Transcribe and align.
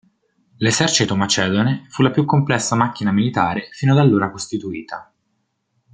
L'esercito 0.57 1.15
macedone 1.15 1.85
fu 1.91 2.01
la 2.01 2.09
più 2.09 2.25
complessa 2.25 2.75
macchina 2.75 3.11
militare 3.11 3.69
fino 3.71 3.91
ad 3.93 3.99
allora 3.99 4.31
costituita. 4.31 5.13